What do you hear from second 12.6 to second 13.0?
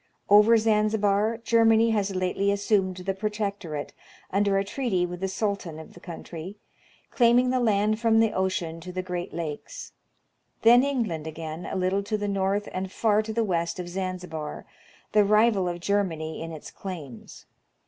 and